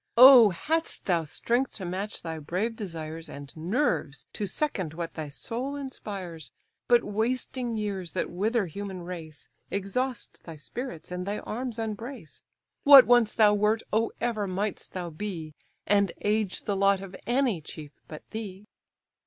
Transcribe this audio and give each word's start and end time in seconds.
"Oh! 0.17 0.49
hadst 0.49 1.05
thou 1.05 1.25
strength 1.25 1.73
to 1.75 1.85
match 1.85 2.23
thy 2.23 2.39
brave 2.39 2.75
desires, 2.75 3.29
And 3.29 3.55
nerves 3.55 4.25
to 4.33 4.47
second 4.47 4.95
what 4.95 5.13
thy 5.13 5.27
soul 5.29 5.75
inspires! 5.75 6.49
But 6.87 7.03
wasting 7.03 7.77
years, 7.77 8.13
that 8.13 8.31
wither 8.31 8.65
human 8.65 9.03
race, 9.03 9.47
Exhaust 9.69 10.43
thy 10.43 10.55
spirits, 10.55 11.11
and 11.11 11.27
thy 11.27 11.37
arms 11.37 11.77
unbrace. 11.77 12.41
What 12.83 13.05
once 13.05 13.35
thou 13.35 13.53
wert, 13.53 13.83
oh 13.93 14.11
ever 14.19 14.47
mightst 14.47 14.93
thou 14.93 15.11
be! 15.11 15.53
And 15.85 16.11
age 16.21 16.63
the 16.63 16.75
lot 16.75 16.99
of 17.01 17.15
any 17.27 17.61
chief 17.61 17.91
but 18.07 18.23
thee." 18.31 18.65